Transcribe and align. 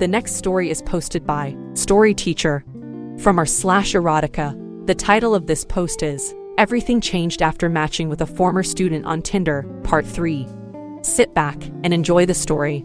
The 0.00 0.08
next 0.08 0.36
story 0.36 0.70
is 0.70 0.80
posted 0.80 1.26
by 1.26 1.54
Story 1.74 2.14
Teacher 2.14 2.64
from 3.18 3.38
our 3.38 3.44
slash 3.44 3.92
erotica. 3.92 4.56
The 4.86 4.94
title 4.94 5.34
of 5.34 5.46
this 5.46 5.62
post 5.62 6.02
is 6.02 6.34
Everything 6.56 7.02
Changed 7.02 7.42
After 7.42 7.68
Matching 7.68 8.08
with 8.08 8.22
a 8.22 8.26
Former 8.26 8.62
Student 8.62 9.04
on 9.04 9.20
Tinder, 9.20 9.62
Part 9.84 10.06
3. 10.06 10.48
Sit 11.02 11.34
back 11.34 11.62
and 11.84 11.92
enjoy 11.92 12.24
the 12.24 12.32
story. 12.32 12.82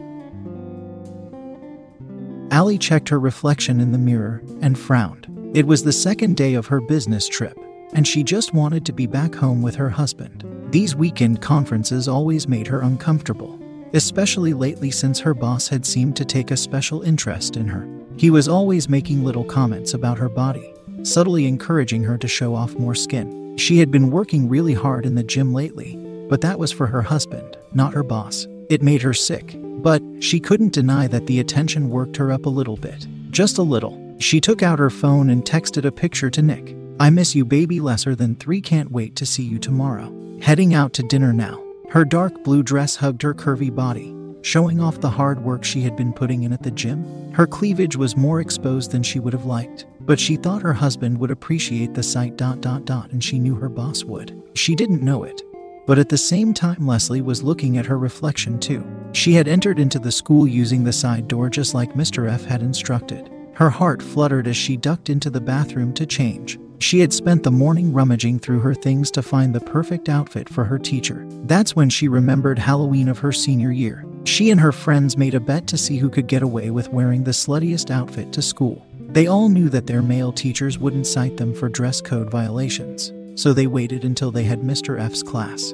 Allie 2.52 2.78
checked 2.78 3.08
her 3.08 3.20
reflection 3.22 3.80
in 3.80 3.94
the 3.94 3.98
mirror 3.98 4.44
and 4.60 4.78
frowned. 4.78 5.26
It 5.54 5.66
was 5.66 5.86
the 5.86 5.94
second 5.94 6.36
day 6.36 6.56
of 6.56 6.68
her 6.68 6.82
business 6.82 7.30
trip, 7.30 7.58
and 7.94 8.06
she 8.06 8.24
just 8.24 8.54
wanted 8.54 8.86
to 8.88 8.92
be 8.92 9.08
back 9.08 9.34
home 9.34 9.62
with 9.62 9.76
her 9.76 9.90
husband. 9.90 10.44
These 10.70 10.98
weekend 10.98 11.42
conferences 11.42 12.10
always 12.10 12.50
made 12.50 12.68
her 12.68 12.82
uncomfortable 12.82 13.55
especially 13.94 14.54
lately 14.54 14.92
since 14.92 15.20
her 15.20 15.34
boss 15.34 15.68
had 15.68 15.86
seemed 15.86 16.16
to 16.18 16.26
take 16.26 16.52
a 16.52 16.58
special 16.58 17.02
interest 17.02 17.58
in 17.58 17.68
her. 17.68 17.88
He 18.18 18.30
was 18.30 18.48
always 18.48 18.90
making 18.90 19.24
little 19.24 19.44
comments 19.44 19.94
about 19.94 20.18
her 20.18 20.30
body, 20.30 20.74
subtly 21.04 21.46
encouraging 21.46 22.04
her 22.04 22.18
to 22.18 22.28
show 22.28 22.56
off 22.56 22.76
more 22.76 22.96
skin. 22.96 23.58
She 23.58 23.80
had 23.80 23.92
been 23.92 24.12
working 24.12 24.50
really 24.50 24.74
hard 24.74 25.06
in 25.06 25.16
the 25.16 25.24
gym 25.24 25.54
lately, 25.54 25.96
but 26.30 26.42
that 26.42 26.60
was 26.60 26.72
for 26.72 26.88
her 26.88 27.02
husband, 27.02 27.58
not 27.74 27.94
her 27.94 28.04
boss. 28.04 28.48
It 28.70 28.82
made 28.82 29.02
her 29.02 29.14
sick, 29.14 29.56
but 29.60 30.02
she 30.20 30.40
couldn't 30.40 30.74
deny 30.74 31.08
that 31.08 31.28
the 31.28 31.40
attention 31.40 31.90
worked 31.90 32.18
her 32.18 32.32
up 32.32 32.46
a 32.46 32.50
little 32.50 32.78
bit. 32.78 33.08
Just 33.30 33.58
a 33.58 33.64
little. 33.64 34.02
She 34.20 34.40
took 34.40 34.64
out 34.64 34.80
her 34.80 34.90
phone 34.90 35.30
and 35.30 35.44
texted 35.44 35.86
a 35.86 35.92
picture 35.92 36.30
to 36.30 36.42
Nick. 36.42 36.76
I 37.00 37.10
miss 37.10 37.36
you, 37.36 37.44
baby, 37.44 37.82
lesser 37.82 38.16
than 38.16 38.36
three, 38.36 38.62
can't 38.62 38.92
wait 38.92 39.16
to 39.18 39.26
see 39.26 39.44
you 39.44 39.60
tomorrow. 39.60 40.14
Heading 40.42 40.74
out 40.74 40.94
to 40.94 41.04
dinner 41.04 41.34
now. 41.34 41.65
Her 41.90 42.04
dark 42.04 42.44
blue 42.44 42.64
dress 42.64 42.96
hugged 42.96 43.22
her 43.22 43.34
curvy 43.34 43.74
body, 43.74 44.14
showing 44.42 44.80
off 44.80 45.00
the 45.00 45.10
hard 45.10 45.44
work 45.44 45.64
she 45.64 45.82
had 45.82 45.96
been 45.96 46.14
putting 46.14 46.44
in 46.44 46.52
at 46.52 46.64
the 46.64 46.72
gym. 46.72 47.32
Her 47.34 47.48
cleavage 47.48 47.96
was 47.96 48.18
more 48.18 48.42
exposed 48.42 48.92
than 48.92 49.04
she 49.04 49.20
would 49.20 49.34
have 49.34 49.46
liked, 49.46 49.86
but 50.02 50.20
she 50.20 50.36
thought 50.36 50.62
her 50.62 50.74
husband 50.74 51.18
would 51.20 51.32
appreciate 51.32 51.94
the 51.94 52.04
sight 52.04 52.38
dot 52.38 52.62
dot 52.62 52.86
dot 52.86 53.12
and 53.12 53.24
she 53.24 53.40
knew 53.40 53.56
her 53.56 53.70
boss 53.70 54.04
would. 54.04 54.42
She 54.56 54.76
didn't 54.76 55.04
know 55.04 55.24
it, 55.24 55.42
but 55.86 56.00
at 56.00 56.10
the 56.10 56.18
same 56.18 56.54
time 56.54 56.88
Leslie 56.88 57.22
was 57.22 57.44
looking 57.44 57.78
at 57.78 57.86
her 57.86 57.98
reflection 57.98 58.60
too. 58.60 58.86
She 59.14 59.34
had 59.34 59.48
entered 59.48 59.80
into 59.80 60.00
the 60.00 60.12
school 60.12 60.48
using 60.48 60.84
the 60.84 60.94
side 60.94 61.28
door 61.28 61.50
just 61.50 61.74
like 61.74 61.94
Mr. 61.94 62.30
F 62.30 62.46
had 62.46 62.62
instructed. 62.62 63.30
Her 63.54 63.70
heart 63.70 64.02
fluttered 64.02 64.48
as 64.48 64.58
she 64.58 64.76
ducked 64.76 65.10
into 65.10 65.30
the 65.30 65.40
bathroom 65.40 65.94
to 65.94 66.06
change. 66.06 66.60
She 66.80 67.00
had 67.00 67.14
spent 67.14 67.44
the 67.44 67.52
morning 67.52 67.94
rummaging 67.94 68.40
through 68.40 68.60
her 68.60 68.74
things 68.74 69.10
to 69.12 69.22
find 69.22 69.54
the 69.54 69.62
perfect 69.62 70.10
outfit 70.10 70.50
for 70.50 70.64
her 70.66 70.78
teacher. 70.78 71.26
That's 71.46 71.76
when 71.76 71.90
she 71.90 72.08
remembered 72.08 72.60
Halloween 72.60 73.08
of 73.08 73.20
her 73.20 73.32
senior 73.32 73.72
year. 73.72 74.06
She 74.26 74.52
and 74.52 74.60
her 74.60 74.72
friends 74.72 75.18
made 75.18 75.36
a 75.36 75.40
bet 75.40 75.68
to 75.68 75.78
see 75.78 75.98
who 75.98 76.10
could 76.10 76.28
get 76.28 76.42
away 76.42 76.72
with 76.72 76.92
wearing 76.92 77.24
the 77.24 77.32
sluttiest 77.32 77.92
outfit 77.92 78.34
to 78.34 78.42
school. 78.42 78.86
They 79.00 79.28
all 79.28 79.50
knew 79.50 79.70
that 79.70 79.88
their 79.88 80.02
male 80.02 80.32
teachers 80.32 80.78
wouldn't 80.78 81.08
cite 81.08 81.38
them 81.38 81.54
for 81.54 81.70
dress 81.70 82.02
code 82.02 82.30
violations, 82.30 83.14
so 83.36 83.54
they 83.54 83.68
waited 83.68 84.04
until 84.04 84.32
they 84.32 84.44
had 84.44 84.62
Mr. 84.62 85.00
F's 85.00 85.24
class 85.24 85.74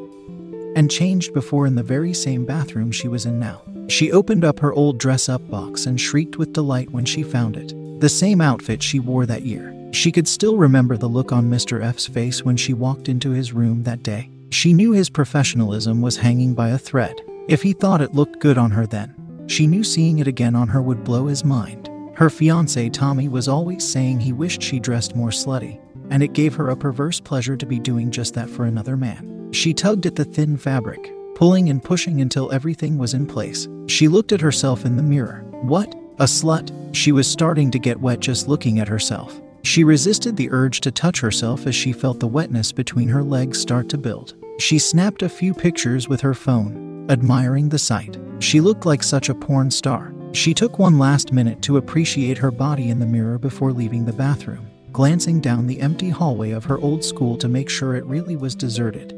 and 0.75 0.89
changed 0.89 1.33
before 1.33 1.65
in 1.65 1.75
the 1.75 1.83
very 1.83 2.13
same 2.13 2.45
bathroom 2.45 2.91
she 2.91 3.07
was 3.07 3.25
in 3.25 3.39
now. 3.39 3.61
She 3.87 4.11
opened 4.11 4.45
up 4.45 4.59
her 4.59 4.73
old 4.73 4.99
dress 4.99 5.27
up 5.27 5.47
box 5.49 5.85
and 5.85 5.99
shrieked 5.99 6.37
with 6.37 6.53
delight 6.53 6.91
when 6.91 7.05
she 7.05 7.23
found 7.23 7.57
it. 7.57 7.73
The 7.99 8.09
same 8.09 8.39
outfit 8.41 8.81
she 8.81 8.99
wore 8.99 9.25
that 9.25 9.41
year. 9.41 9.75
She 9.91 10.11
could 10.11 10.27
still 10.27 10.57
remember 10.57 10.97
the 10.97 11.09
look 11.09 11.31
on 11.31 11.49
Mr. 11.49 11.83
F's 11.83 12.07
face 12.07 12.43
when 12.43 12.57
she 12.57 12.73
walked 12.73 13.09
into 13.09 13.31
his 13.31 13.53
room 13.53 13.83
that 13.83 14.03
day. 14.03 14.29
She 14.49 14.73
knew 14.73 14.91
his 14.91 15.09
professionalism 15.09 16.01
was 16.01 16.17
hanging 16.17 16.53
by 16.53 16.69
a 16.69 16.77
thread. 16.77 17.21
If 17.47 17.61
he 17.61 17.73
thought 17.73 18.01
it 18.01 18.15
looked 18.15 18.39
good 18.39 18.57
on 18.57 18.71
her 18.71 18.87
then, 18.87 19.45
she 19.47 19.67
knew 19.67 19.83
seeing 19.83 20.19
it 20.19 20.27
again 20.27 20.55
on 20.55 20.69
her 20.69 20.81
would 20.81 21.03
blow 21.03 21.27
his 21.27 21.43
mind. 21.43 21.89
Her 22.15 22.29
fiance 22.29 22.89
Tommy 22.89 23.27
was 23.27 23.47
always 23.47 23.83
saying 23.87 24.19
he 24.19 24.31
wished 24.31 24.61
she 24.61 24.79
dressed 24.79 25.15
more 25.15 25.29
slutty, 25.29 25.79
and 26.09 26.23
it 26.23 26.33
gave 26.33 26.55
her 26.55 26.69
a 26.69 26.77
perverse 26.77 27.19
pleasure 27.19 27.57
to 27.57 27.65
be 27.65 27.79
doing 27.79 28.11
just 28.11 28.33
that 28.35 28.49
for 28.49 28.65
another 28.65 28.95
man. 28.95 29.49
She 29.51 29.73
tugged 29.73 30.05
at 30.05 30.15
the 30.15 30.25
thin 30.25 30.55
fabric, 30.55 31.11
pulling 31.35 31.69
and 31.69 31.83
pushing 31.83 32.21
until 32.21 32.51
everything 32.51 32.97
was 32.97 33.13
in 33.13 33.25
place. 33.25 33.67
She 33.87 34.07
looked 34.07 34.31
at 34.31 34.41
herself 34.41 34.85
in 34.85 34.95
the 34.95 35.03
mirror. 35.03 35.43
What? 35.63 35.93
A 36.19 36.25
slut? 36.25 36.71
She 36.95 37.11
was 37.11 37.27
starting 37.27 37.71
to 37.71 37.79
get 37.79 37.99
wet 37.99 38.19
just 38.19 38.47
looking 38.47 38.79
at 38.79 38.87
herself. 38.87 39.41
She 39.63 39.83
resisted 39.83 40.35
the 40.35 40.51
urge 40.51 40.81
to 40.81 40.91
touch 40.91 41.19
herself 41.19 41.67
as 41.67 41.75
she 41.75 41.93
felt 41.93 42.19
the 42.19 42.27
wetness 42.27 42.71
between 42.71 43.07
her 43.09 43.23
legs 43.23 43.59
start 43.59 43.89
to 43.89 43.97
build. 43.97 44.33
She 44.59 44.79
snapped 44.79 45.21
a 45.21 45.29
few 45.29 45.53
pictures 45.53 46.09
with 46.09 46.21
her 46.21 46.33
phone, 46.33 47.05
admiring 47.09 47.69
the 47.69 47.79
sight. 47.79 48.17
She 48.39 48.59
looked 48.59 48.85
like 48.85 49.03
such 49.03 49.29
a 49.29 49.35
porn 49.35 49.69
star. 49.69 50.13
She 50.33 50.53
took 50.53 50.79
one 50.79 50.97
last 50.97 51.31
minute 51.31 51.61
to 51.63 51.77
appreciate 51.77 52.37
her 52.39 52.51
body 52.51 52.89
in 52.89 52.99
the 52.99 53.05
mirror 53.05 53.37
before 53.37 53.71
leaving 53.71 54.05
the 54.05 54.13
bathroom, 54.13 54.67
glancing 54.91 55.39
down 55.39 55.67
the 55.67 55.79
empty 55.79 56.09
hallway 56.09 56.51
of 56.51 56.65
her 56.65 56.79
old 56.79 57.03
school 57.03 57.37
to 57.37 57.47
make 57.47 57.69
sure 57.69 57.95
it 57.95 58.05
really 58.05 58.35
was 58.35 58.55
deserted. 58.55 59.15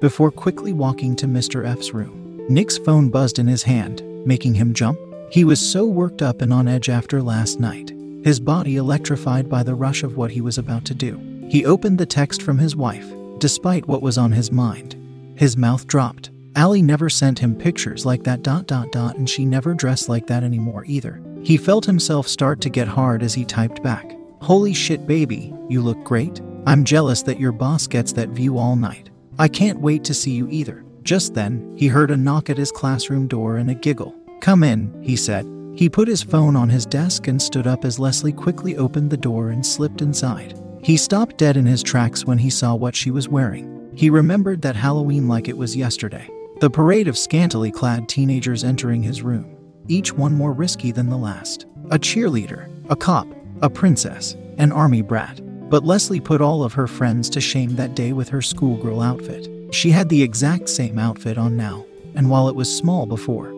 Before 0.00 0.30
quickly 0.30 0.72
walking 0.72 1.14
to 1.16 1.26
Mr. 1.26 1.64
F's 1.64 1.92
room, 1.92 2.46
Nick's 2.48 2.78
phone 2.78 3.10
buzzed 3.10 3.38
in 3.38 3.46
his 3.46 3.62
hand, 3.62 4.02
making 4.26 4.54
him 4.54 4.74
jump. 4.74 4.98
He 5.30 5.44
was 5.44 5.60
so 5.60 5.86
worked 5.86 6.22
up 6.22 6.40
and 6.40 6.52
on 6.52 6.66
edge 6.66 6.88
after 6.88 7.22
last 7.22 7.60
night 7.60 7.92
his 8.24 8.40
body 8.40 8.76
electrified 8.76 9.48
by 9.48 9.62
the 9.62 9.74
rush 9.74 10.02
of 10.02 10.16
what 10.16 10.30
he 10.30 10.40
was 10.40 10.58
about 10.58 10.84
to 10.86 10.94
do. 10.94 11.18
He 11.48 11.64
opened 11.64 11.98
the 11.98 12.06
text 12.06 12.42
from 12.42 12.58
his 12.58 12.76
wife, 12.76 13.10
despite 13.38 13.86
what 13.88 14.02
was 14.02 14.18
on 14.18 14.32
his 14.32 14.52
mind. 14.52 14.96
His 15.36 15.56
mouth 15.56 15.86
dropped. 15.86 16.30
Allie 16.56 16.82
never 16.82 17.08
sent 17.08 17.38
him 17.38 17.54
pictures 17.54 18.04
like 18.04 18.24
that 18.24 18.42
dot 18.42 18.66
dot 18.66 18.90
dot 18.90 19.16
and 19.16 19.30
she 19.30 19.44
never 19.44 19.74
dressed 19.74 20.08
like 20.08 20.26
that 20.26 20.42
anymore 20.42 20.84
either. 20.86 21.22
He 21.42 21.56
felt 21.56 21.84
himself 21.84 22.26
start 22.26 22.60
to 22.62 22.68
get 22.68 22.88
hard 22.88 23.22
as 23.22 23.34
he 23.34 23.44
typed 23.44 23.82
back. 23.82 24.16
Holy 24.42 24.74
shit 24.74 25.06
baby, 25.06 25.54
you 25.68 25.80
look 25.80 26.02
great. 26.04 26.40
I'm 26.66 26.84
jealous 26.84 27.22
that 27.22 27.40
your 27.40 27.52
boss 27.52 27.86
gets 27.86 28.12
that 28.14 28.30
view 28.30 28.58
all 28.58 28.76
night. 28.76 29.10
I 29.38 29.48
can't 29.48 29.80
wait 29.80 30.02
to 30.04 30.14
see 30.14 30.32
you 30.32 30.48
either. 30.50 30.84
Just 31.02 31.34
then, 31.34 31.74
he 31.76 31.86
heard 31.86 32.10
a 32.10 32.16
knock 32.16 32.50
at 32.50 32.58
his 32.58 32.72
classroom 32.72 33.28
door 33.28 33.56
and 33.56 33.70
a 33.70 33.74
giggle. 33.74 34.14
Come 34.40 34.62
in, 34.62 35.00
he 35.02 35.16
said. 35.16 35.46
He 35.78 35.88
put 35.88 36.08
his 36.08 36.24
phone 36.24 36.56
on 36.56 36.68
his 36.68 36.84
desk 36.84 37.28
and 37.28 37.40
stood 37.40 37.68
up 37.68 37.84
as 37.84 38.00
Leslie 38.00 38.32
quickly 38.32 38.76
opened 38.76 39.10
the 39.10 39.16
door 39.16 39.50
and 39.50 39.64
slipped 39.64 40.02
inside. 40.02 40.58
He 40.82 40.96
stopped 40.96 41.38
dead 41.38 41.56
in 41.56 41.66
his 41.66 41.84
tracks 41.84 42.24
when 42.24 42.36
he 42.36 42.50
saw 42.50 42.74
what 42.74 42.96
she 42.96 43.12
was 43.12 43.28
wearing. 43.28 43.88
He 43.94 44.10
remembered 44.10 44.60
that 44.62 44.74
Halloween 44.74 45.28
like 45.28 45.46
it 45.46 45.56
was 45.56 45.76
yesterday. 45.76 46.28
The 46.58 46.68
parade 46.68 47.06
of 47.06 47.16
scantily 47.16 47.70
clad 47.70 48.08
teenagers 48.08 48.64
entering 48.64 49.04
his 49.04 49.22
room, 49.22 49.56
each 49.86 50.12
one 50.12 50.34
more 50.34 50.52
risky 50.52 50.90
than 50.90 51.10
the 51.10 51.16
last. 51.16 51.66
A 51.92 51.98
cheerleader, 51.98 52.68
a 52.90 52.96
cop, 52.96 53.28
a 53.62 53.70
princess, 53.70 54.34
an 54.56 54.72
army 54.72 55.02
brat. 55.02 55.40
But 55.70 55.84
Leslie 55.84 56.18
put 56.18 56.40
all 56.40 56.64
of 56.64 56.72
her 56.72 56.88
friends 56.88 57.30
to 57.30 57.40
shame 57.40 57.76
that 57.76 57.94
day 57.94 58.12
with 58.12 58.28
her 58.30 58.42
schoolgirl 58.42 59.00
outfit. 59.00 59.48
She 59.72 59.92
had 59.92 60.08
the 60.08 60.24
exact 60.24 60.70
same 60.70 60.98
outfit 60.98 61.38
on 61.38 61.56
now, 61.56 61.86
and 62.16 62.28
while 62.28 62.48
it 62.48 62.56
was 62.56 62.76
small 62.76 63.06
before, 63.06 63.54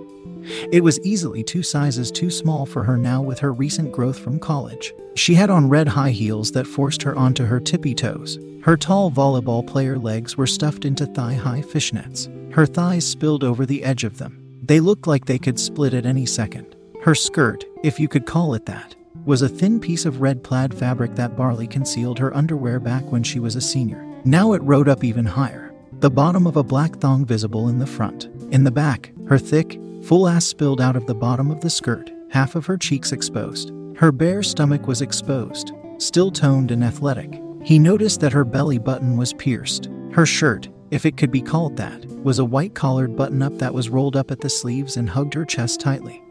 It 0.72 0.82
was 0.82 1.00
easily 1.00 1.42
two 1.42 1.62
sizes 1.62 2.10
too 2.10 2.31
small 2.31 2.66
for 2.66 2.84
her 2.84 2.96
now 2.96 3.22
with 3.22 3.38
her 3.40 3.52
recent 3.52 3.92
growth 3.92 4.19
from 4.19 4.38
college. 4.38 4.92
She 5.14 5.34
had 5.34 5.50
on 5.50 5.69
red 5.69 5.88
high 5.88 6.10
heels 6.10 6.52
that 6.52 6.66
forced 6.66 7.02
her 7.02 7.16
onto 7.16 7.44
her 7.44 7.60
tippy 7.60 7.94
toes. 7.94 8.38
Her 8.62 8.76
tall 8.76 9.10
volleyball 9.10 9.66
player 9.66 9.98
legs 9.98 10.37
were 10.37 10.46
stuffed 10.46 10.84
into 10.84 11.06
thigh 11.06 11.34
high 11.34 11.62
fishnets. 11.62 12.28
Her 12.52 12.66
thighs 12.66 13.06
spilled 13.06 13.44
over 13.44 13.66
the 13.66 13.84
edge 13.84 14.04
of 14.04 14.19
them. 14.19 14.40
They 14.62 14.81
looked 14.81 15.06
like 15.06 15.25
they 15.25 15.38
could 15.38 15.58
split 15.58 15.94
at 15.94 16.06
any 16.06 16.26
second. 16.26 16.76
Her 17.02 17.14
skirt, 17.14 17.64
if 17.82 17.98
you 17.98 18.08
could 18.08 18.26
call 18.26 18.54
it 18.54 18.66
that, 18.66 18.94
was 19.25 19.42
a 19.42 19.48
thin 19.48 19.81
piece 19.81 20.04
of 20.04 20.20
red 20.20 20.42
plaid 20.44 20.75
fabric 20.75 21.14
that 21.16 21.37
barely 21.37 21.66
concealed 21.66 22.19
her 22.19 22.34
underwear 22.37 22.78
back 22.78 23.04
when 23.10 23.22
she 23.22 23.40
was 23.40 23.56
a 23.56 23.60
senior. 23.60 24.04
Now 24.25 24.52
it 24.52 24.62
rode 24.62 24.88
up 24.88 25.02
even 25.02 25.25
higher, 25.25 25.72
the 26.00 26.10
bottom 26.10 26.46
of 26.46 26.56
a 26.56 26.62
black 26.62 26.96
thong 26.96 27.25
visible 27.25 27.69
in 27.69 27.78
the 27.78 27.87
front. 27.87 28.28
In 28.50 28.64
the 28.64 28.70
back, 28.70 29.12
her 29.28 29.38
thick, 29.38 29.78
full 30.02 30.29
ass 30.29 30.44
spilled 30.44 30.81
out 30.81 30.97
of 30.97 31.06
the 31.06 31.14
bottom 31.14 31.50
of 31.50 31.61
the 31.61 31.70
skirt, 31.70 32.11
half 32.31 32.55
of 32.55 32.67
her 32.67 32.76
cheeks 32.76 33.12
exposed. 33.12 33.73
Her 33.97 34.12
bare 34.12 34.43
stomach 34.43 34.87
was 34.87 35.02
exposed, 35.02 35.73
still 35.99 36.31
toned 36.31 36.70
and 36.70 36.82
athletic. 36.82 37.41
He 37.62 37.79
noticed 37.79 38.20
that 38.20 38.32
her 38.32 38.44
belly 38.44 38.79
button 38.79 39.17
was 39.17 39.35
pierced. 39.35 39.91
Her 40.12 40.25
shirt, 40.25 40.69
if 40.91 41.05
it 41.05 41.17
could 41.17 41.31
be 41.31 41.43
called 41.43 41.76
that, 41.76 42.05
was 42.06 42.38
a 42.38 42.44
white 42.44 42.75
collared 42.75 43.14
button 43.14 43.43
up 43.43 43.58
that 43.58 43.75
was 43.75 43.91
rolled 43.91 44.17
up 44.17 44.31
at 44.31 44.41
the 44.41 44.49
sleeves 44.49 44.97
and 44.97 45.08
hugged 45.08 45.35
her 45.35 45.44
chest 45.44 45.81
tightly. 45.81 46.23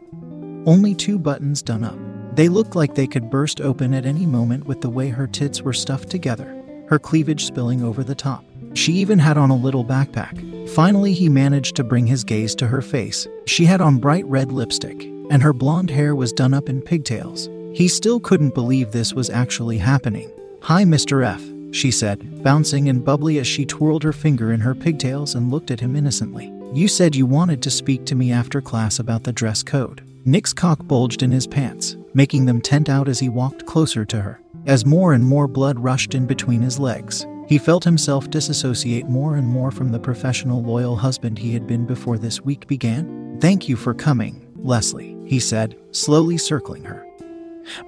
Only 0.66 0.94
two 0.94 1.18
buttons 1.18 1.62
done 1.62 1.84
up. 1.84 1.98
They 2.36 2.48
looked 2.48 2.76
like 2.76 2.94
they 2.94 3.06
could 3.06 3.30
burst 3.30 3.60
open 3.60 3.94
at 3.94 4.06
any 4.06 4.26
moment 4.26 4.66
with 4.66 4.80
the 4.80 4.90
way 4.90 5.08
her 5.08 5.26
tits 5.26 5.62
were 5.62 5.72
stuffed 5.72 6.10
together, 6.10 6.62
her 6.88 6.98
cleavage 6.98 7.44
spilling 7.44 7.82
over 7.82 8.04
the 8.04 8.14
top. 8.14 8.44
She 8.74 8.92
even 8.94 9.18
had 9.18 9.36
on 9.36 9.50
a 9.50 9.56
little 9.56 9.84
backpack. 9.84 10.68
Finally, 10.70 11.12
he 11.12 11.28
managed 11.28 11.76
to 11.76 11.84
bring 11.84 12.06
his 12.06 12.24
gaze 12.24 12.54
to 12.56 12.66
her 12.66 12.82
face. 12.82 13.26
She 13.46 13.64
had 13.64 13.80
on 13.80 13.98
bright 13.98 14.24
red 14.26 14.52
lipstick, 14.52 15.04
and 15.30 15.42
her 15.42 15.52
blonde 15.52 15.90
hair 15.90 16.14
was 16.14 16.32
done 16.32 16.54
up 16.54 16.68
in 16.68 16.80
pigtails. 16.82 17.48
He 17.74 17.88
still 17.88 18.20
couldn't 18.20 18.54
believe 18.54 18.90
this 18.90 19.12
was 19.12 19.30
actually 19.30 19.78
happening. 19.78 20.30
Hi, 20.62 20.84
Mr. 20.84 21.24
F, 21.24 21.42
she 21.74 21.90
said, 21.90 22.42
bouncing 22.42 22.88
and 22.88 23.04
bubbly 23.04 23.38
as 23.38 23.46
she 23.46 23.64
twirled 23.64 24.02
her 24.02 24.12
finger 24.12 24.52
in 24.52 24.60
her 24.60 24.74
pigtails 24.74 25.34
and 25.34 25.50
looked 25.50 25.70
at 25.70 25.80
him 25.80 25.96
innocently. 25.96 26.52
You 26.72 26.88
said 26.88 27.16
you 27.16 27.26
wanted 27.26 27.62
to 27.62 27.70
speak 27.70 28.04
to 28.06 28.14
me 28.14 28.30
after 28.30 28.60
class 28.60 28.98
about 28.98 29.24
the 29.24 29.32
dress 29.32 29.62
code. 29.62 30.02
Nick's 30.24 30.52
cock 30.52 30.86
bulged 30.86 31.22
in 31.22 31.30
his 31.30 31.46
pants, 31.46 31.96
making 32.14 32.44
them 32.44 32.60
tent 32.60 32.88
out 32.88 33.08
as 33.08 33.18
he 33.18 33.28
walked 33.28 33.66
closer 33.66 34.04
to 34.04 34.20
her. 34.20 34.40
As 34.66 34.84
more 34.84 35.14
and 35.14 35.24
more 35.24 35.48
blood 35.48 35.78
rushed 35.78 36.14
in 36.14 36.26
between 36.26 36.60
his 36.60 36.78
legs, 36.78 37.26
he 37.50 37.58
felt 37.58 37.82
himself 37.82 38.30
disassociate 38.30 39.08
more 39.08 39.34
and 39.34 39.44
more 39.44 39.72
from 39.72 39.90
the 39.90 39.98
professional, 39.98 40.62
loyal 40.62 40.94
husband 40.94 41.36
he 41.36 41.52
had 41.52 41.66
been 41.66 41.84
before 41.84 42.16
this 42.16 42.40
week 42.40 42.64
began. 42.68 43.38
Thank 43.40 43.68
you 43.68 43.74
for 43.74 43.92
coming, 43.92 44.46
Leslie, 44.54 45.18
he 45.26 45.40
said, 45.40 45.76
slowly 45.90 46.38
circling 46.38 46.84
her, 46.84 47.04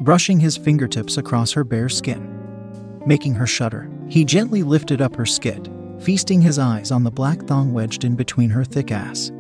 brushing 0.00 0.40
his 0.40 0.56
fingertips 0.56 1.16
across 1.16 1.52
her 1.52 1.62
bare 1.62 1.88
skin, 1.88 3.00
making 3.06 3.34
her 3.34 3.46
shudder. 3.46 3.88
He 4.08 4.24
gently 4.24 4.64
lifted 4.64 5.00
up 5.00 5.14
her 5.14 5.26
skid, 5.26 5.72
feasting 6.00 6.42
his 6.42 6.58
eyes 6.58 6.90
on 6.90 7.04
the 7.04 7.12
black 7.12 7.40
thong 7.42 7.72
wedged 7.72 8.02
in 8.02 8.16
between 8.16 8.50
her 8.50 8.64
thick 8.64 8.90
ass, 8.90 9.30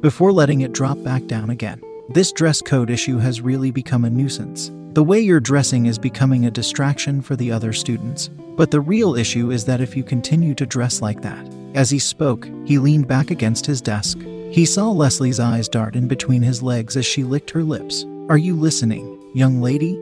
before 0.00 0.32
letting 0.32 0.62
it 0.62 0.72
drop 0.72 1.00
back 1.04 1.26
down 1.26 1.50
again. 1.50 1.80
This 2.08 2.32
dress 2.32 2.60
code 2.60 2.90
issue 2.90 3.18
has 3.18 3.40
really 3.40 3.70
become 3.70 4.04
a 4.04 4.10
nuisance. 4.10 4.72
The 4.94 5.02
way 5.02 5.18
you're 5.18 5.40
dressing 5.40 5.86
is 5.86 5.98
becoming 5.98 6.46
a 6.46 6.52
distraction 6.52 7.20
for 7.20 7.34
the 7.34 7.50
other 7.50 7.72
students. 7.72 8.28
But 8.56 8.70
the 8.70 8.80
real 8.80 9.16
issue 9.16 9.50
is 9.50 9.64
that 9.64 9.80
if 9.80 9.96
you 9.96 10.04
continue 10.04 10.54
to 10.54 10.66
dress 10.66 11.02
like 11.02 11.20
that. 11.22 11.44
As 11.74 11.90
he 11.90 11.98
spoke, 11.98 12.48
he 12.64 12.78
leaned 12.78 13.08
back 13.08 13.32
against 13.32 13.66
his 13.66 13.80
desk. 13.80 14.20
He 14.52 14.64
saw 14.64 14.92
Leslie's 14.92 15.40
eyes 15.40 15.68
dart 15.68 15.96
in 15.96 16.06
between 16.06 16.42
his 16.42 16.62
legs 16.62 16.96
as 16.96 17.04
she 17.04 17.24
licked 17.24 17.50
her 17.50 17.64
lips. 17.64 18.04
Are 18.28 18.38
you 18.38 18.54
listening, 18.54 19.20
young 19.34 19.60
lady? 19.60 19.98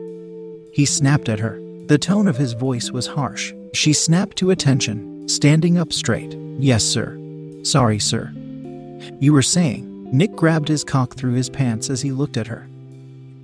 He 0.71 0.85
snapped 0.85 1.27
at 1.27 1.39
her. 1.39 1.59
The 1.87 1.97
tone 1.97 2.27
of 2.27 2.37
his 2.37 2.53
voice 2.53 2.91
was 2.91 3.07
harsh. 3.07 3.51
She 3.73 3.93
snapped 3.93 4.37
to 4.37 4.51
attention, 4.51 5.27
standing 5.27 5.79
up 5.79 5.91
straight. 5.91 6.37
Yes, 6.59 6.83
sir. 6.83 7.19
Sorry, 7.63 7.97
sir. 7.97 8.31
You 9.19 9.33
were 9.33 9.41
saying, 9.41 9.89
Nick 10.13 10.35
grabbed 10.35 10.67
his 10.67 10.83
cock 10.83 11.15
through 11.15 11.33
his 11.33 11.49
pants 11.49 11.89
as 11.89 12.03
he 12.03 12.11
looked 12.11 12.37
at 12.37 12.45
her, 12.45 12.69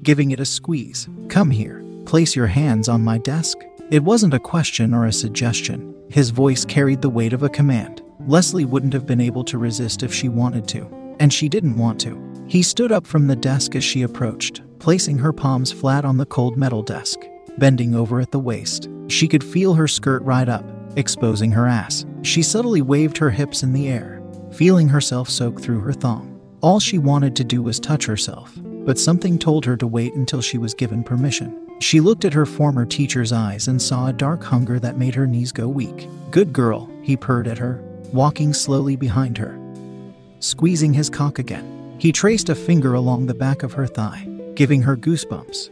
giving 0.04 0.32
it 0.32 0.40
a 0.40 0.46
squeeze. 0.46 1.08
Come 1.28 1.52
here, 1.52 1.84
place 2.06 2.36
your 2.36 2.48
hands 2.48 2.90
on 2.90 3.04
my 3.04 3.18
desk. 3.18 3.58
It 3.92 4.04
wasn't 4.04 4.34
a 4.34 4.40
question 4.40 4.94
or 4.94 5.06
a 5.06 5.14
suggestion. 5.14 5.96
His 6.10 6.30
voice 6.30 6.66
carried 6.66 7.02
the 7.02 7.10
weight 7.10 7.34
of 7.34 7.44
a 7.44 7.50
command. 7.50 8.02
Leslie 8.28 8.66
wouldn't 8.66 8.94
have 8.94 9.06
been 9.06 9.22
able 9.22 9.44
to 9.46 9.58
resist 9.58 10.04
if 10.04 10.14
she 10.14 10.30
wanted 10.30 10.68
to, 10.70 10.86
and 11.20 11.34
she 11.34 11.50
didn't 11.50 11.78
want 11.78 12.00
to. 12.02 12.18
He 12.48 12.64
stood 12.64 12.92
up 12.92 13.06
from 13.06 13.28
the 13.28 13.36
desk 13.36 13.76
as 13.76 13.84
she 13.84 14.02
approached, 14.02 14.62
placing 14.80 15.18
her 15.18 15.34
palms 15.34 15.72
flat 15.72 16.06
on 16.06 16.18
the 16.18 16.26
cold 16.26 16.58
metal 16.58 16.82
desk, 16.82 17.20
bending 17.58 17.96
over 17.96 18.20
at 18.20 18.32
the 18.32 18.40
waist. 18.40 18.90
She 19.08 19.28
could 19.28 19.44
feel 19.44 19.74
her 19.74 19.88
skirt 19.88 20.22
ride 20.24 20.50
up, 20.50 20.66
exposing 20.96 21.52
her 21.52 21.68
ass. 21.68 22.06
She 22.24 22.42
subtly 22.42 22.82
waved 22.82 23.18
her 23.18 23.30
hips 23.30 23.64
in 23.64 23.74
the 23.74 23.88
air, 23.88 24.22
feeling 24.52 24.90
herself 24.90 25.30
soak 25.30 25.62
through 25.62 25.82
her 25.82 25.94
thong. 25.94 26.40
All 26.62 26.80
she 26.80 26.98
wanted 26.98 27.36
to 27.38 27.44
do 27.44 27.62
was 27.62 27.80
touch 27.80 28.06
herself, 28.06 28.58
but 28.86 28.98
something 29.00 29.38
told 29.38 29.66
her 29.66 29.78
to 29.78 29.88
wait 29.88 30.14
until 30.16 30.42
she 30.42 30.58
was 30.58 30.74
given 30.74 31.04
permission. 31.04 31.68
She 31.80 32.00
looked 32.00 32.26
at 32.26 32.34
her 32.34 32.46
former 32.46 32.86
teacher's 32.86 33.32
eyes 33.32 33.68
and 33.68 33.82
saw 33.82 34.08
a 34.08 34.14
dark 34.14 34.44
hunger 34.44 34.80
that 34.80 34.98
made 34.98 35.16
her 35.16 35.28
knees 35.28 35.52
go 35.52 35.68
weak. 35.68 36.10
Good 36.32 36.52
girl, 36.52 36.90
he 37.02 37.16
purred 37.16 37.48
at 37.48 37.58
her, 37.58 37.82
walking 38.12 38.54
slowly 38.54 38.96
behind 38.96 39.38
her, 39.38 39.58
squeezing 40.40 40.94
his 40.94 41.10
cock 41.10 41.40
again. 41.40 41.96
He 42.00 42.12
traced 42.12 42.50
a 42.50 42.56
finger 42.56 42.94
along 42.94 43.26
the 43.26 43.34
back 43.34 43.64
of 43.64 43.74
her 43.74 43.88
thigh, 43.88 44.28
giving 44.56 44.82
her 44.82 44.98
goosebumps. 44.98 45.70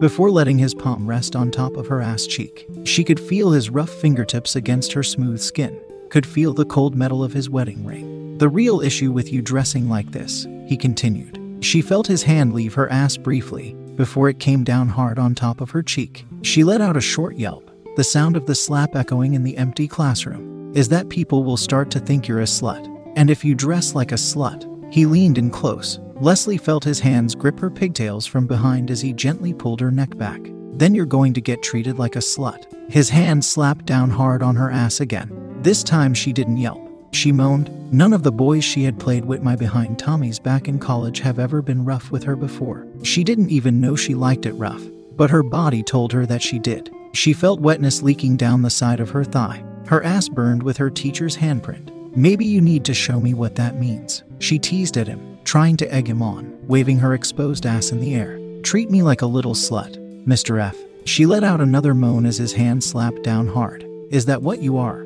Before 0.00 0.30
letting 0.30 0.58
his 0.58 0.74
palm 0.74 1.06
rest 1.06 1.36
on 1.36 1.50
top 1.50 1.76
of 1.76 1.86
her 1.86 2.00
ass 2.00 2.26
cheek, 2.26 2.68
she 2.84 3.04
could 3.04 3.20
feel 3.20 3.50
his 3.50 3.70
rough 3.70 3.90
fingertips 3.90 4.56
against 4.56 4.92
her 4.92 5.02
smooth 5.02 5.40
skin, 5.40 5.80
could 6.10 6.26
feel 6.26 6.52
the 6.52 6.64
cold 6.64 6.94
metal 6.94 7.22
of 7.22 7.32
his 7.32 7.48
wedding 7.48 7.84
ring. 7.84 8.38
The 8.38 8.48
real 8.48 8.80
issue 8.80 9.12
with 9.12 9.32
you 9.32 9.42
dressing 9.42 9.88
like 9.88 10.10
this, 10.10 10.46
he 10.66 10.76
continued. 10.76 11.43
She 11.64 11.80
felt 11.80 12.06
his 12.06 12.22
hand 12.22 12.52
leave 12.52 12.74
her 12.74 12.92
ass 12.92 13.16
briefly, 13.16 13.74
before 13.96 14.28
it 14.28 14.38
came 14.38 14.64
down 14.64 14.86
hard 14.86 15.18
on 15.18 15.34
top 15.34 15.62
of 15.62 15.70
her 15.70 15.82
cheek. 15.82 16.26
She 16.42 16.62
let 16.62 16.82
out 16.82 16.94
a 16.94 17.00
short 17.00 17.36
yelp, 17.36 17.70
the 17.96 18.04
sound 18.04 18.36
of 18.36 18.44
the 18.44 18.54
slap 18.54 18.94
echoing 18.94 19.32
in 19.32 19.44
the 19.44 19.56
empty 19.56 19.88
classroom. 19.88 20.72
Is 20.76 20.90
that 20.90 21.08
people 21.08 21.42
will 21.42 21.56
start 21.56 21.90
to 21.92 22.00
think 22.00 22.28
you're 22.28 22.40
a 22.40 22.44
slut. 22.44 22.86
And 23.16 23.30
if 23.30 23.42
you 23.46 23.54
dress 23.54 23.94
like 23.94 24.12
a 24.12 24.16
slut, 24.16 24.92
he 24.92 25.06
leaned 25.06 25.38
in 25.38 25.50
close. 25.50 26.00
Leslie 26.20 26.58
felt 26.58 26.84
his 26.84 27.00
hands 27.00 27.34
grip 27.34 27.58
her 27.60 27.70
pigtails 27.70 28.26
from 28.26 28.46
behind 28.46 28.90
as 28.90 29.00
he 29.00 29.14
gently 29.14 29.54
pulled 29.54 29.80
her 29.80 29.90
neck 29.90 30.18
back. 30.18 30.40
Then 30.74 30.94
you're 30.94 31.06
going 31.06 31.32
to 31.32 31.40
get 31.40 31.62
treated 31.62 31.98
like 31.98 32.16
a 32.16 32.18
slut. 32.18 32.66
His 32.92 33.08
hand 33.08 33.42
slapped 33.42 33.86
down 33.86 34.10
hard 34.10 34.42
on 34.42 34.56
her 34.56 34.70
ass 34.70 35.00
again. 35.00 35.30
This 35.62 35.82
time 35.82 36.12
she 36.12 36.34
didn't 36.34 36.58
yelp. 36.58 36.83
She 37.14 37.30
moaned. 37.30 37.70
None 37.92 38.12
of 38.12 38.24
the 38.24 38.32
boys 38.32 38.64
she 38.64 38.82
had 38.82 38.98
played 38.98 39.24
with 39.24 39.40
my 39.40 39.54
behind 39.54 39.98
Tommy's 39.98 40.40
back 40.40 40.66
in 40.66 40.80
college 40.80 41.20
have 41.20 41.38
ever 41.38 41.62
been 41.62 41.84
rough 41.84 42.10
with 42.10 42.24
her 42.24 42.34
before. 42.34 42.86
She 43.04 43.22
didn't 43.22 43.50
even 43.50 43.80
know 43.80 43.94
she 43.94 44.14
liked 44.14 44.46
it 44.46 44.52
rough, 44.54 44.82
but 45.16 45.30
her 45.30 45.44
body 45.44 45.82
told 45.82 46.12
her 46.12 46.26
that 46.26 46.42
she 46.42 46.58
did. 46.58 46.92
She 47.12 47.32
felt 47.32 47.60
wetness 47.60 48.02
leaking 48.02 48.36
down 48.36 48.62
the 48.62 48.70
side 48.70 48.98
of 48.98 49.10
her 49.10 49.22
thigh. 49.22 49.64
Her 49.86 50.02
ass 50.02 50.28
burned 50.28 50.64
with 50.64 50.76
her 50.78 50.90
teacher's 50.90 51.36
handprint. 51.36 52.16
Maybe 52.16 52.44
you 52.44 52.60
need 52.60 52.84
to 52.86 52.94
show 52.94 53.20
me 53.20 53.32
what 53.32 53.54
that 53.54 53.78
means. 53.78 54.24
She 54.40 54.58
teased 54.58 54.96
at 54.96 55.06
him, 55.06 55.38
trying 55.44 55.76
to 55.78 55.94
egg 55.94 56.08
him 56.08 56.20
on, 56.20 56.58
waving 56.66 56.98
her 56.98 57.14
exposed 57.14 57.64
ass 57.64 57.92
in 57.92 58.00
the 58.00 58.14
air. 58.16 58.40
Treat 58.62 58.90
me 58.90 59.02
like 59.04 59.22
a 59.22 59.26
little 59.26 59.54
slut, 59.54 59.96
Mr. 60.26 60.60
F. 60.60 60.76
She 61.04 61.26
let 61.26 61.44
out 61.44 61.60
another 61.60 61.94
moan 61.94 62.26
as 62.26 62.38
his 62.38 62.54
hand 62.54 62.82
slapped 62.82 63.22
down 63.22 63.46
hard. 63.46 63.86
Is 64.10 64.26
that 64.26 64.42
what 64.42 64.60
you 64.60 64.78
are? 64.78 65.04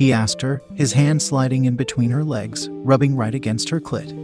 He 0.00 0.14
asked 0.14 0.40
her, 0.40 0.62
his 0.74 0.94
hand 0.94 1.20
sliding 1.20 1.66
in 1.66 1.76
between 1.76 2.08
her 2.08 2.24
legs, 2.24 2.70
rubbing 2.70 3.14
right 3.14 3.34
against 3.34 3.68
her 3.68 3.82
clit, 3.82 4.14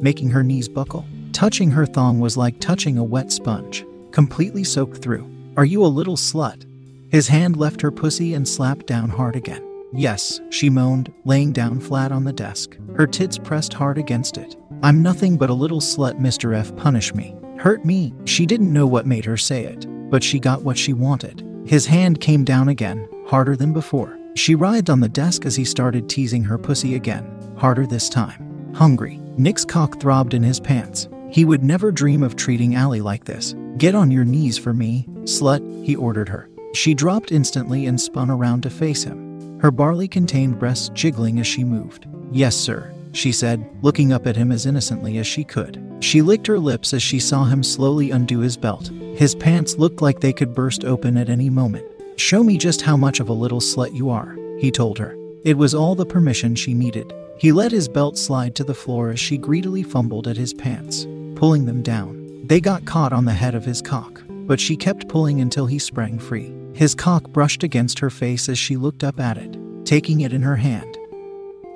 making 0.00 0.30
her 0.30 0.42
knees 0.42 0.70
buckle. 0.70 1.04
Touching 1.34 1.70
her 1.70 1.84
thong 1.84 2.18
was 2.18 2.38
like 2.38 2.58
touching 2.60 2.96
a 2.96 3.04
wet 3.04 3.30
sponge, 3.30 3.84
completely 4.10 4.64
soaked 4.64 5.02
through. 5.02 5.30
Are 5.58 5.66
you 5.66 5.84
a 5.84 5.96
little 5.98 6.16
slut? 6.16 6.64
His 7.10 7.28
hand 7.28 7.58
left 7.58 7.82
her 7.82 7.90
pussy 7.90 8.32
and 8.32 8.48
slapped 8.48 8.86
down 8.86 9.10
hard 9.10 9.36
again. 9.36 9.62
Yes, 9.92 10.40
she 10.48 10.70
moaned, 10.70 11.12
laying 11.26 11.52
down 11.52 11.78
flat 11.78 12.10
on 12.10 12.24
the 12.24 12.32
desk, 12.32 12.78
her 12.96 13.06
tits 13.06 13.36
pressed 13.36 13.74
hard 13.74 13.98
against 13.98 14.38
it. 14.38 14.56
I'm 14.82 15.02
nothing 15.02 15.36
but 15.36 15.50
a 15.50 15.54
little 15.62 15.82
slut, 15.82 16.18
Mr. 16.18 16.56
F. 16.56 16.74
Punish 16.76 17.14
me. 17.14 17.36
Hurt 17.58 17.84
me. 17.84 18.14
She 18.24 18.46
didn't 18.46 18.72
know 18.72 18.86
what 18.86 19.06
made 19.06 19.26
her 19.26 19.36
say 19.36 19.64
it, 19.64 19.84
but 20.08 20.24
she 20.24 20.40
got 20.40 20.62
what 20.62 20.78
she 20.78 20.94
wanted. 20.94 21.46
His 21.66 21.84
hand 21.84 22.22
came 22.22 22.44
down 22.44 22.70
again, 22.70 23.06
harder 23.26 23.56
than 23.56 23.74
before. 23.74 24.18
She 24.34 24.54
writhed 24.54 24.88
on 24.90 25.00
the 25.00 25.08
desk 25.08 25.44
as 25.44 25.56
he 25.56 25.64
started 25.64 26.08
teasing 26.08 26.44
her 26.44 26.58
pussy 26.58 26.94
again, 26.94 27.54
harder 27.56 27.86
this 27.86 28.08
time. 28.08 28.72
Hungry. 28.74 29.18
Nick's 29.36 29.64
cock 29.64 30.00
throbbed 30.00 30.34
in 30.34 30.42
his 30.42 30.60
pants. 30.60 31.08
He 31.30 31.44
would 31.44 31.62
never 31.62 31.90
dream 31.92 32.22
of 32.22 32.36
treating 32.36 32.74
Allie 32.74 33.00
like 33.00 33.24
this. 33.24 33.54
Get 33.78 33.94
on 33.94 34.10
your 34.10 34.24
knees 34.24 34.58
for 34.58 34.72
me, 34.72 35.06
slut, 35.22 35.84
he 35.84 35.96
ordered 35.96 36.28
her. 36.28 36.48
She 36.74 36.94
dropped 36.94 37.32
instantly 37.32 37.86
and 37.86 38.00
spun 38.00 38.30
around 38.30 38.62
to 38.62 38.70
face 38.70 39.02
him, 39.02 39.58
her 39.60 39.70
barley 39.70 40.08
contained 40.08 40.58
breasts 40.58 40.90
jiggling 40.90 41.38
as 41.38 41.46
she 41.46 41.64
moved. 41.64 42.06
Yes, 42.30 42.56
sir. 42.56 42.92
she 43.12 43.30
said, 43.32 43.68
looking 43.82 44.12
up 44.12 44.26
at 44.26 44.36
him 44.36 44.50
as 44.50 44.64
innocently 44.64 45.18
as 45.18 45.26
she 45.26 45.44
could. 45.44 45.82
She 46.00 46.22
licked 46.22 46.46
her 46.46 46.58
lips 46.58 46.94
as 46.94 47.02
she 47.02 47.20
saw 47.20 47.44
him 47.44 47.62
slowly 47.62 48.10
undo 48.10 48.40
his 48.40 48.56
belt. 48.56 48.90
His 49.14 49.34
pants 49.34 49.76
looked 49.76 50.00
like 50.00 50.20
they 50.20 50.32
could 50.32 50.54
burst 50.54 50.84
open 50.84 51.18
at 51.18 51.28
any 51.28 51.50
moment. 51.50 51.86
Show 52.16 52.44
me 52.44 52.58
just 52.58 52.82
how 52.82 52.96
much 52.96 53.20
of 53.20 53.28
a 53.28 53.32
little 53.32 53.60
slut 53.60 53.94
you 53.94 54.10
are, 54.10 54.36
he 54.58 54.70
told 54.70 54.98
her. 54.98 55.16
It 55.44 55.56
was 55.56 55.74
all 55.74 55.94
the 55.94 56.06
permission 56.06 56.54
she 56.54 56.74
needed. 56.74 57.12
He 57.38 57.52
let 57.52 57.72
his 57.72 57.88
belt 57.88 58.16
slide 58.16 58.54
to 58.56 58.64
the 58.64 58.74
floor 58.74 59.10
as 59.10 59.18
she 59.18 59.36
greedily 59.38 59.82
fumbled 59.82 60.28
at 60.28 60.36
his 60.36 60.54
pants, 60.54 61.06
pulling 61.34 61.64
them 61.64 61.82
down. 61.82 62.46
They 62.46 62.60
got 62.60 62.84
caught 62.84 63.12
on 63.12 63.24
the 63.24 63.32
head 63.32 63.54
of 63.54 63.64
his 63.64 63.82
cock, 63.82 64.22
but 64.28 64.60
she 64.60 64.76
kept 64.76 65.08
pulling 65.08 65.40
until 65.40 65.66
he 65.66 65.78
sprang 65.78 66.18
free. 66.18 66.52
His 66.74 66.94
cock 66.94 67.28
brushed 67.30 67.62
against 67.62 67.98
her 67.98 68.10
face 68.10 68.48
as 68.48 68.58
she 68.58 68.76
looked 68.76 69.04
up 69.04 69.18
at 69.18 69.38
it, 69.38 69.56
taking 69.84 70.20
it 70.20 70.32
in 70.32 70.42
her 70.42 70.56
hand, 70.56 70.96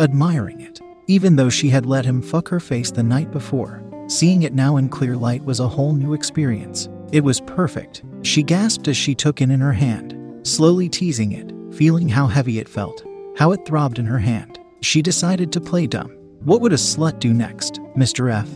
admiring 0.01 0.61
it. 0.61 0.81
Even 1.09 1.37
though 1.37 1.51
she 1.51 1.69
had 1.69 1.87
let 1.87 2.05
him 2.05 2.21
fuck 2.21 2.49
her 2.49 2.61
face 2.61 2.91
the 2.91 3.03
night 3.03 3.31
before, 3.31 3.83
seeing 4.09 4.43
it 4.43 4.55
now 4.55 4.77
in 4.77 4.89
clear 4.89 5.17
light 5.17 5.45
was 5.45 5.61
a 5.61 5.69
whole 5.69 5.93
new 5.93 6.15
experience. 6.15 6.89
It 7.13 7.23
was 7.23 7.41
perfect. 7.41 8.03
She 8.23 8.43
gasped 8.43 8.89
as 8.89 8.97
she 8.97 9.15
took 9.15 9.41
it 9.41 9.51
in 9.51 9.61
her 9.61 9.73
hand, 9.73 10.16
slowly 10.47 10.89
teasing 10.89 11.33
it, 11.33 11.53
feeling 11.75 12.09
how 12.09 12.27
heavy 12.27 12.59
it 12.59 12.69
felt, 12.69 13.05
how 13.37 13.53
it 13.53 13.67
throbbed 13.67 13.99
in 13.99 14.07
her 14.07 14.19
hand. 14.19 14.59
She 14.81 15.03
decided 15.03 15.53
to 15.53 15.61
play 15.61 15.87
dumb. 15.87 16.11
What 16.45 16.61
would 16.61 16.73
a 16.73 16.77
slut 16.77 17.19
do 17.19 17.35
next, 17.35 17.81
Mr. 17.97 18.33
F? 18.33 18.49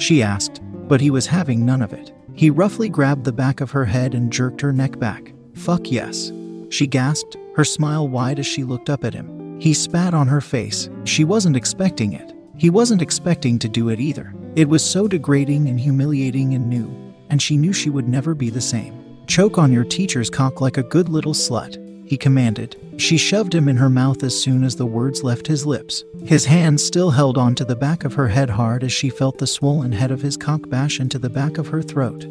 She 0.00 0.22
asked, 0.22 0.60
but 0.88 1.00
he 1.00 1.10
was 1.10 1.26
having 1.26 1.66
none 1.66 1.82
of 1.82 1.92
it. 1.92 2.12
He 2.34 2.50
roughly 2.50 2.88
grabbed 2.88 3.24
the 3.24 3.32
back 3.32 3.60
of 3.60 3.70
her 3.72 3.84
head 3.84 4.14
and 4.14 4.32
jerked 4.32 4.60
her 4.60 4.72
neck 4.72 4.98
back. 4.98 5.32
Fuck 5.54 5.90
yes. 5.90 6.32
She 6.70 6.86
gasped, 6.86 7.36
her 7.56 7.64
smile 7.64 8.08
wide 8.08 8.38
as 8.38 8.46
she 8.46 8.64
looked 8.64 8.88
up 8.88 9.04
at 9.04 9.14
him. 9.14 9.60
He 9.60 9.74
spat 9.74 10.14
on 10.14 10.28
her 10.28 10.40
face. 10.40 10.88
She 11.04 11.24
wasn't 11.24 11.56
expecting 11.56 12.12
it. 12.12 12.34
He 12.56 12.70
wasn't 12.70 13.02
expecting 13.02 13.58
to 13.58 13.68
do 13.68 13.88
it 13.88 14.00
either. 14.00 14.34
It 14.56 14.68
was 14.68 14.84
so 14.84 15.08
degrading 15.08 15.68
and 15.68 15.78
humiliating 15.78 16.54
and 16.54 16.68
new, 16.68 17.14
and 17.28 17.40
she 17.40 17.56
knew 17.56 17.72
she 17.72 17.90
would 17.90 18.08
never 18.08 18.34
be 18.34 18.50
the 18.50 18.60
same. 18.60 19.11
Choke 19.32 19.56
on 19.56 19.72
your 19.72 19.84
teacher's 19.84 20.28
cock 20.28 20.60
like 20.60 20.76
a 20.76 20.82
good 20.82 21.08
little 21.08 21.32
slut, 21.32 21.78
he 22.06 22.18
commanded. 22.18 22.76
She 22.98 23.16
shoved 23.16 23.54
him 23.54 23.66
in 23.66 23.78
her 23.78 23.88
mouth 23.88 24.22
as 24.22 24.38
soon 24.38 24.62
as 24.62 24.76
the 24.76 24.84
words 24.84 25.22
left 25.22 25.46
his 25.46 25.64
lips. 25.64 26.04
His 26.22 26.44
hands 26.44 26.84
still 26.84 27.12
held 27.12 27.38
onto 27.38 27.64
the 27.64 27.74
back 27.74 28.04
of 28.04 28.12
her 28.12 28.28
head 28.28 28.50
hard 28.50 28.84
as 28.84 28.92
she 28.92 29.08
felt 29.08 29.38
the 29.38 29.46
swollen 29.46 29.90
head 29.90 30.10
of 30.10 30.20
his 30.20 30.36
cock 30.36 30.68
bash 30.68 31.00
into 31.00 31.18
the 31.18 31.30
back 31.30 31.56
of 31.56 31.68
her 31.68 31.80
throat, 31.80 32.26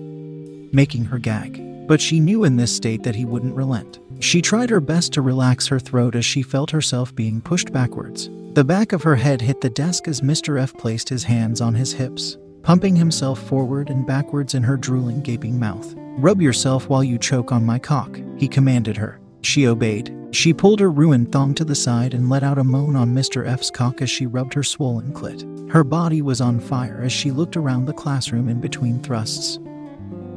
making 0.71 1.05
her 1.05 1.17
gag. 1.17 1.87
But 1.87 2.01
she 2.01 2.19
knew 2.19 2.43
in 2.43 2.57
this 2.57 2.75
state 2.75 3.01
that 3.01 3.15
he 3.15 3.25
wouldn't 3.25 3.55
relent. 3.55 3.97
She 4.19 4.39
tried 4.39 4.69
her 4.69 4.79
best 4.79 5.11
to 5.13 5.23
relax 5.23 5.65
her 5.69 5.79
throat 5.79 6.13
as 6.13 6.23
she 6.23 6.43
felt 6.43 6.69
herself 6.69 7.15
being 7.15 7.41
pushed 7.41 7.73
backwards. 7.73 8.29
The 8.53 8.63
back 8.63 8.91
of 8.93 9.01
her 9.01 9.15
head 9.15 9.41
hit 9.41 9.61
the 9.61 9.71
desk 9.71 10.07
as 10.07 10.21
Mr. 10.21 10.61
F 10.61 10.71
placed 10.75 11.09
his 11.09 11.23
hands 11.23 11.61
on 11.61 11.73
his 11.73 11.93
hips, 11.93 12.37
pumping 12.63 12.95
himself 12.95 13.41
forward 13.41 13.89
and 13.89 14.05
backwards 14.05 14.53
in 14.53 14.63
her 14.63 14.77
drooling, 14.77 15.21
gaping 15.21 15.59
mouth. 15.59 15.93
Rub 16.17 16.41
yourself 16.41 16.89
while 16.89 17.03
you 17.03 17.17
choke 17.17 17.51
on 17.51 17.65
my 17.65 17.79
cock, 17.79 18.19
he 18.37 18.47
commanded 18.47 18.97
her. 18.97 19.19
She 19.41 19.67
obeyed. 19.67 20.15
She 20.31 20.53
pulled 20.53 20.79
her 20.79 20.91
ruined 20.91 21.31
thong 21.31 21.53
to 21.55 21.65
the 21.65 21.75
side 21.75 22.13
and 22.13 22.29
let 22.29 22.43
out 22.43 22.57
a 22.57 22.63
moan 22.63 22.95
on 22.95 23.13
Mr. 23.13 23.45
F's 23.45 23.69
cock 23.69 24.01
as 24.01 24.09
she 24.09 24.25
rubbed 24.25 24.53
her 24.53 24.63
swollen 24.63 25.13
clit. 25.13 25.71
Her 25.71 25.83
body 25.83 26.21
was 26.21 26.41
on 26.41 26.59
fire 26.59 27.01
as 27.01 27.11
she 27.11 27.31
looked 27.31 27.57
around 27.57 27.85
the 27.85 27.93
classroom 27.93 28.47
in 28.47 28.61
between 28.61 29.01
thrusts, 29.01 29.59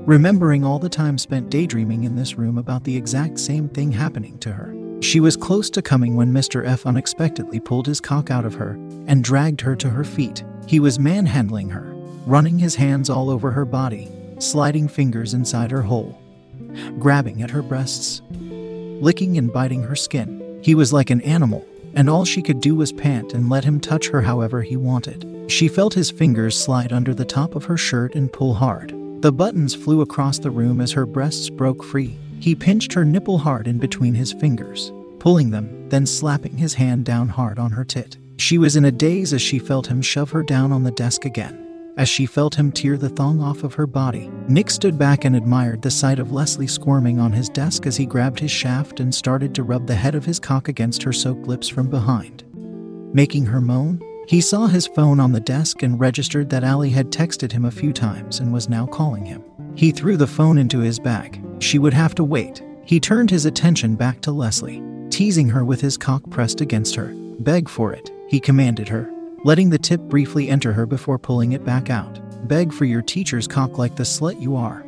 remembering 0.07 0.65
all 0.65 0.79
the 0.79 0.89
time 0.89 1.19
spent 1.19 1.51
daydreaming 1.51 2.05
in 2.05 2.17
this 2.17 2.37
room 2.37 2.59
about 2.59 2.85
the 2.85 2.97
exact 2.97 3.39
same 3.39 3.69
thing 3.69 3.93
happening 3.93 4.39
to 4.39 4.53
her. 4.53 4.75
She 5.01 5.21
was 5.21 5.37
close 5.37 5.71
to 5.71 5.83
coming 5.83 6.17
when 6.17 6.33
Mr. 6.33 6.67
F 6.67 6.87
unexpectedly 6.87 7.61
pulled 7.61 7.87
his 7.87 8.01
cock 8.01 8.31
out 8.31 8.45
of 8.45 8.55
her 8.55 8.73
and 9.07 9.23
dragged 9.23 9.61
her 9.61 9.77
to 9.77 9.91
her 9.91 10.05
feet. 10.05 10.45
He 10.67 10.81
was 10.81 10.99
manhandling 10.99 11.69
her, 11.71 11.94
running 12.27 12.59
his 12.59 12.75
hands 12.75 13.11
all 13.11 13.29
over 13.29 13.51
her 13.51 13.65
body, 13.65 14.11
sliding 14.39 14.89
fingers 14.89 15.35
inside 15.35 15.71
her 15.71 15.83
hole, 15.83 16.19
grabbing 16.99 17.43
at 17.43 17.51
her 17.51 17.63
breasts, 17.63 18.23
licking 18.31 19.37
and 19.37 19.53
biting 19.53 19.83
her 19.83 19.97
skin. 19.97 20.61
He 20.63 20.75
was 20.75 20.93
like 20.93 21.11
an 21.11 21.21
animal, 21.23 21.67
and 21.95 22.09
all 22.09 22.25
she 22.25 22.43
could 22.43 22.61
do 22.61 22.75
was 22.75 22.93
pant 22.93 23.35
and 23.35 23.51
let 23.51 23.65
him 23.65 23.79
touch 23.79 24.09
her 24.09 24.23
however 24.23 24.63
he 24.63 24.77
wanted. 24.77 25.51
She 25.51 25.69
felt 25.69 25.95
his 25.95 26.11
fingers 26.11 26.59
slide 26.59 26.93
under 26.93 27.13
the 27.13 27.25
top 27.25 27.55
of 27.55 27.65
her 27.65 27.77
shirt 27.77 28.15
and 28.15 28.33
pull 28.33 28.55
hard. 28.55 28.95
The 29.21 29.33
buttons 29.33 29.75
flew 29.75 30.01
across 30.01 30.39
the 30.39 30.51
room 30.51 30.81
as 30.81 30.93
her 30.93 31.07
breasts 31.07 31.51
broke 31.51 31.85
free. 31.85 32.19
He 32.41 32.55
pinched 32.55 32.93
her 32.95 33.05
nipple 33.05 33.39
hard 33.39 33.69
in 33.69 33.79
between 33.79 34.15
his 34.15 34.33
fingers, 34.33 34.93
pulling 35.19 35.51
them, 35.51 35.89
then 35.91 36.07
slapping 36.07 36.57
his 36.57 36.75
hand 36.75 37.05
down 37.05 37.29
hard 37.29 37.59
on 37.59 37.71
her 37.73 37.85
tit. 37.85 38.17
She 38.39 38.59
was 38.59 38.77
in 38.77 38.85
a 38.85 38.93
daze 38.93 39.33
as 39.33 39.41
she 39.41 39.59
felt 39.59 39.87
him 39.87 40.03
shove 40.03 40.31
her 40.31 40.43
down 40.43 40.73
on 40.73 40.83
the 40.83 40.91
desk 40.91 41.25
again 41.25 41.64
as 41.97 42.09
she 42.09 42.27
felt 42.27 42.55
him 42.55 42.73
tear 42.73 42.97
the 42.97 43.09
thong 43.09 43.41
off 43.41 43.63
of 43.65 43.75
her 43.75 43.87
body. 43.87 44.31
Nick 44.49 44.71
stood 44.71 44.99
back 44.99 45.25
and 45.25 45.37
admired 45.37 45.83
the 45.83 45.91
sight 45.91 46.19
of 46.19 46.33
Leslie 46.33 46.67
squirming 46.67 47.19
on 47.19 47.33
his 47.33 47.49
desk 47.49 47.87
as 47.87 47.97
he 47.97 48.07
grabbed 48.07 48.41
his 48.41 48.51
shaft 48.51 49.01
and 49.01 49.15
started 49.15 49.55
to 49.55 49.63
rub 49.63 49.87
the 49.87 49.95
head 49.95 50.15
of 50.15 50.25
his 50.25 50.41
cock 50.41 50.69
against 50.69 51.03
her 51.03 51.13
soaked 51.13 51.47
lips 51.47 51.69
from 51.69 51.89
behind. 51.89 52.45
Making 53.15 53.47
her 53.47 53.61
moan, 53.61 54.01
he 54.27 54.41
saw 54.41 54.67
his 54.67 54.87
phone 54.87 55.21
on 55.21 55.33
the 55.33 55.41
desk 55.41 55.83
and 55.83 56.01
registered 56.01 56.51
that 56.51 56.65
Allie 56.65 56.91
had 56.91 57.11
texted 57.11 57.53
him 57.53 57.65
a 57.65 57.71
few 57.71 57.93
times 57.93 58.41
and 58.41 58.53
was 58.53 58.69
now 58.69 58.87
calling 58.87 59.25
him. 59.25 59.45
He 59.77 59.93
threw 59.93 60.17
the 60.17 60.27
phone 60.27 60.59
into 60.59 60.81
his 60.81 60.99
bag. 60.99 61.45
She 61.61 61.79
would 61.79 61.95
have 61.95 62.15
to 62.17 62.25
wait. 62.25 62.63
He 62.85 63.01
turned 63.01 63.31
his 63.31 63.47
attention 63.47 63.95
back 63.97 64.21
to 64.23 64.33
Leslie, 64.33 64.83
teasing 65.11 65.49
her 65.49 65.65
with 65.65 65.81
his 65.81 65.97
cock 65.97 66.29
pressed 66.31 66.61
against 66.61 66.95
her. 66.97 67.13
Beg 67.41 67.69
for 67.69 67.93
it, 67.93 68.11
he 68.29 68.41
commanded 68.41 68.89
her, 68.89 69.11
letting 69.45 69.71
the 69.71 69.79
tip 69.79 70.01
briefly 70.03 70.49
enter 70.49 70.73
her 70.73 70.87
before 70.87 71.19
pulling 71.19 71.53
it 71.53 71.65
back 71.65 71.91
out. 71.91 72.19
Beg 72.49 72.73
for 72.73 72.85
your 72.85 73.03
teacher's 73.03 73.47
cock 73.47 73.79
like 73.79 73.95
the 73.95 74.03
slut 74.03 74.41
you 74.41 74.57
are. 74.57 74.85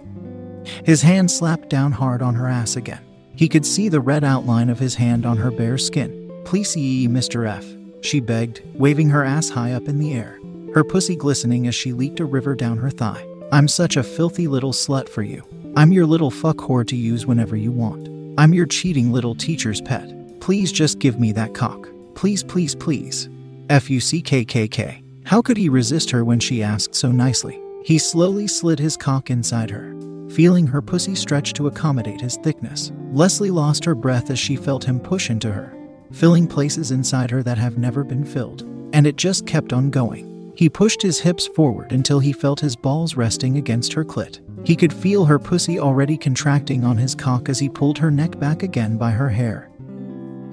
His 0.85 1.03
hand 1.03 1.31
slapped 1.31 1.69
down 1.69 1.93
hard 1.93 2.23
on 2.23 2.35
her 2.35 2.49
ass 2.49 2.75
again. 2.75 3.05
He 3.37 3.49
could 3.49 3.65
see 3.65 3.89
the 3.89 4.01
red 4.01 4.25
outline 4.25 4.71
of 4.71 4.79
his 4.79 4.95
hand 4.95 5.25
on 5.25 5.37
her 5.37 5.51
bare 5.51 5.79
skin. 5.79 6.33
Please 6.45 6.71
see 6.71 7.07
Mr. 7.07 7.47
F, 7.47 7.65
she 8.03 8.19
begged, 8.19 8.63
waving 8.75 9.11
her 9.11 9.23
ass 9.23 9.49
high 9.51 9.73
up 9.73 9.89
in 9.89 9.99
the 9.99 10.15
air, 10.15 10.41
her 10.75 10.83
pussy 10.83 11.17
glistening 11.17 11.67
as 11.67 11.75
she 11.75 11.93
leaked 11.93 12.21
a 12.21 12.25
river 12.25 12.55
down 12.55 12.79
her 12.79 12.91
thigh. 12.91 13.27
I'm 13.53 13.69
such 13.69 13.97
a 13.97 14.03
filthy 14.03 14.49
little 14.49 14.73
slut 14.73 15.09
for 15.09 15.23
you. 15.23 15.45
I'm 15.77 15.93
your 15.93 16.07
little 16.07 16.31
fuck 16.31 16.57
whore 16.57 16.87
to 16.89 16.97
use 16.97 17.27
whenever 17.27 17.57
you 17.57 17.71
want. 17.71 18.09
I'm 18.39 18.55
your 18.55 18.67
cheating 18.67 19.13
little 19.13 19.35
teacher's 19.35 19.81
pet. 19.83 20.41
Please 20.41 20.73
just 20.73 20.99
give 20.99 21.21
me 21.21 21.33
that 21.33 21.55
cock. 21.55 21.89
Please, 22.15 22.43
please, 22.43 22.75
please. 22.75 23.29
F-U-C-K-K-K. 23.69 25.03
How 25.25 25.43
could 25.43 25.57
he 25.57 25.69
resist 25.69 26.11
her 26.11 26.25
when 26.25 26.39
she 26.39 26.63
asked 26.63 26.95
so 26.95 27.11
nicely? 27.11 27.61
He 27.85 27.99
slowly 27.99 28.47
slid 28.47 28.79
his 28.79 28.97
cock 28.97 29.31
inside 29.31 29.71
her, 29.71 29.95
feeling 30.31 30.67
her 30.67 30.81
pussy 30.81 31.15
stretch 31.15 31.53
to 31.55 31.67
accommodate 31.67 32.21
his 32.21 32.37
thickness. 32.37 32.93
Leslie 33.13 33.51
lost 33.51 33.85
her 33.85 33.95
breath 33.95 34.31
as 34.31 34.39
she 34.39 34.57
felt 34.57 34.85
him 34.85 35.01
push 35.01 35.31
into 35.31 35.53
her, 35.53 35.77
filling 36.13 36.47
places 36.47 36.93
inside 36.93 37.31
her 37.31 37.43
that 37.43 37.59
have 37.59 37.79
never 37.79 38.05
been 38.05 38.25
filled. 38.25 38.63
And 38.93 39.07
it 39.07 39.17
just 39.17 39.47
kept 39.47 39.73
on 39.73 39.91
going. 39.91 40.53
He 40.57 40.69
pushed 40.69 41.03
his 41.03 41.21
hips 41.21 41.47
forward 41.49 41.93
until 41.93 42.21
he 42.21 42.33
felt 42.33 42.61
his 42.61 42.77
balls 42.77 43.17
resting 43.17 43.57
against 43.57 43.93
her 43.93 44.05
clit. 44.05 44.41
He 44.67 44.77
could 44.77 44.93
feel 44.93 45.25
her 45.25 45.39
pussy 45.39 45.79
already 45.79 46.17
contracting 46.17 46.85
on 46.85 46.97
his 46.97 47.15
cock 47.15 47.49
as 47.49 47.59
he 47.59 47.69
pulled 47.69 47.99
her 47.99 48.11
neck 48.11 48.39
back 48.39 48.63
again 48.63 48.97
by 48.97 49.11
her 49.11 49.29
hair 49.29 49.71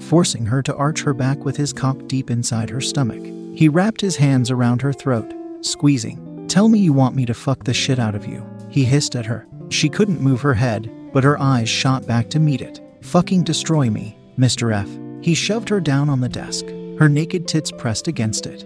forcing 0.03 0.45
her 0.45 0.61
to 0.61 0.75
arch 0.75 1.01
her 1.03 1.13
back 1.13 1.43
with 1.45 1.57
his 1.57 1.73
cock 1.73 1.97
deep 2.07 2.29
inside 2.29 2.69
her 2.69 2.81
stomach. 2.81 3.23
He 3.55 3.69
wrapped 3.69 4.01
his 4.01 4.17
hands 4.17 4.51
around 4.51 4.81
her 4.81 4.93
throat, 4.93 5.33
squeezing. 5.61 6.47
Tell 6.47 6.67
me 6.67 6.79
you 6.79 6.93
want 6.93 7.15
me 7.15 7.25
to 7.25 7.33
fuck 7.33 7.63
the 7.63 7.73
shit 7.73 7.99
out 7.99 8.15
of 8.15 8.25
you, 8.25 8.45
he 8.69 8.83
hissed 8.83 9.15
at 9.15 9.25
her. 9.25 9.47
She 9.69 9.89
couldn't 9.89 10.21
move 10.21 10.41
her 10.41 10.53
head, 10.53 10.91
but 11.13 11.23
her 11.23 11.39
eyes 11.39 11.69
shot 11.69 12.05
back 12.05 12.29
to 12.31 12.39
meet 12.39 12.61
it. 12.61 12.81
Fucking 13.01 13.43
destroy 13.43 13.89
me, 13.89 14.17
Mr. 14.37 14.73
F. 14.73 14.89
He 15.23 15.35
shoved 15.35 15.69
her 15.69 15.79
down 15.79 16.09
on 16.09 16.19
the 16.19 16.29
desk, 16.29 16.65
her 16.99 17.07
naked 17.09 17.47
tits 17.47 17.71
pressed 17.71 18.07
against 18.07 18.45
it. 18.45 18.65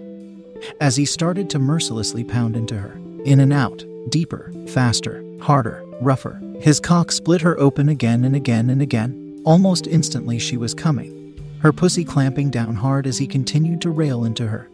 As 0.80 0.96
he 0.96 1.04
started 1.04 1.48
to 1.50 1.58
mercilessly 1.58 2.24
pound 2.24 2.56
into 2.56 2.76
her, 2.76 2.94
in 3.24 3.40
and 3.40 3.52
out, 3.52 3.84
deeper, 4.10 4.52
faster, 4.66 5.24
harder, 5.40 5.84
rougher, 6.00 6.40
his 6.60 6.80
cock 6.80 7.12
split 7.12 7.40
her 7.42 7.58
open 7.60 7.88
again 7.88 8.24
and 8.24 8.34
again 8.34 8.70
and 8.70 8.82
again. 8.82 9.40
Almost 9.44 9.86
instantly, 9.86 10.38
she 10.38 10.56
was 10.56 10.74
coming 10.74 11.17
her 11.60 11.72
pussy 11.72 12.04
clamping 12.04 12.50
down 12.50 12.74
hard 12.74 13.06
as 13.06 13.18
he 13.18 13.26
continued 13.26 13.80
to 13.82 13.90
rail 13.90 14.24
into 14.24 14.46
her, 14.46 14.68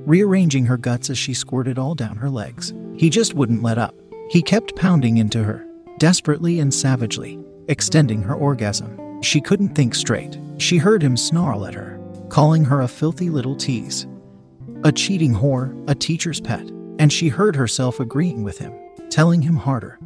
rearranging 0.00 0.66
her 0.66 0.76
guts 0.76 1.10
as 1.10 1.18
she 1.18 1.34
squirted 1.34 1.78
all 1.78 1.94
down 1.94 2.16
her 2.16 2.30
legs. 2.30 2.72
He 2.96 3.10
just 3.10 3.34
wouldn't 3.34 3.62
let 3.62 3.78
up. 3.78 3.94
He 4.30 4.42
kept 4.42 4.76
pounding 4.76 5.18
into 5.18 5.42
her, 5.42 5.66
desperately 5.98 6.60
and 6.60 6.72
savagely, 6.72 7.38
extending 7.68 8.22
her 8.22 8.34
orgasm. 8.34 9.22
She 9.22 9.40
couldn't 9.40 9.74
think 9.74 9.94
straight. 9.94 10.38
She 10.58 10.78
heard 10.78 11.02
him 11.02 11.16
snarl 11.16 11.66
at 11.66 11.74
her, 11.74 12.00
calling 12.28 12.64
her 12.64 12.80
a 12.82 12.88
filthy 12.88 13.30
little 13.30 13.56
tease, 13.56 14.06
a 14.84 14.92
cheating 14.92 15.34
whore, 15.34 15.74
a 15.88 15.94
teacher's 15.94 16.40
pet, 16.40 16.68
and 16.98 17.12
she 17.12 17.28
heard 17.28 17.56
herself 17.56 18.00
agreeing 18.00 18.42
with 18.42 18.58
him, 18.58 18.72
telling 19.10 19.42
him 19.42 19.56
harder, 19.56 19.98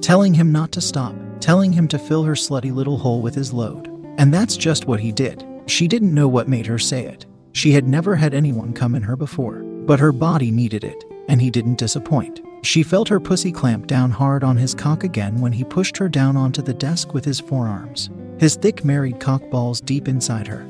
telling 0.00 0.34
him 0.34 0.52
not 0.52 0.72
to 0.72 0.80
stop, 0.80 1.14
telling 1.40 1.72
him 1.72 1.88
to 1.88 1.98
fill 1.98 2.22
her 2.24 2.34
slutty 2.34 2.72
little 2.72 2.98
hole 2.98 3.20
with 3.20 3.34
his 3.34 3.52
load. 3.52 3.91
And 4.18 4.32
that's 4.32 4.56
just 4.56 4.86
what 4.86 5.00
he 5.00 5.12
did. 5.12 5.44
She 5.66 5.88
didn't 5.88 6.14
know 6.14 6.28
what 6.28 6.48
made 6.48 6.66
her 6.66 6.78
say 6.78 7.06
it. 7.06 7.26
She 7.52 7.72
had 7.72 7.86
never 7.86 8.16
had 8.16 8.34
anyone 8.34 8.72
come 8.72 8.94
in 8.94 9.02
her 9.02 9.16
before, 9.16 9.62
but 9.86 10.00
her 10.00 10.12
body 10.12 10.50
needed 10.50 10.84
it, 10.84 11.04
and 11.28 11.40
he 11.40 11.50
didn't 11.50 11.78
disappoint. 11.78 12.40
She 12.62 12.82
felt 12.82 13.08
her 13.08 13.20
pussy 13.20 13.50
clamp 13.52 13.86
down 13.86 14.10
hard 14.10 14.44
on 14.44 14.56
his 14.56 14.74
cock 14.74 15.04
again 15.04 15.40
when 15.40 15.52
he 15.52 15.64
pushed 15.64 15.96
her 15.96 16.08
down 16.08 16.36
onto 16.36 16.62
the 16.62 16.74
desk 16.74 17.12
with 17.12 17.24
his 17.24 17.40
forearms, 17.40 18.10
his 18.38 18.54
thick 18.56 18.84
married 18.84 19.20
cock 19.20 19.42
balls 19.50 19.80
deep 19.80 20.08
inside 20.08 20.46
her. 20.46 20.66